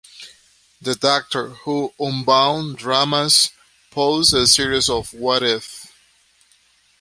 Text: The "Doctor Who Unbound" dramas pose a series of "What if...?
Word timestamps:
The 0.81 0.95
"Doctor 0.95 1.49
Who 1.49 1.93
Unbound" 1.99 2.79
dramas 2.79 3.51
pose 3.91 4.33
a 4.33 4.47
series 4.47 4.89
of 4.89 5.13
"What 5.13 5.43
if...? 5.43 5.93